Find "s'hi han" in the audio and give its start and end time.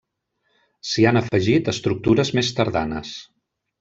0.91-1.21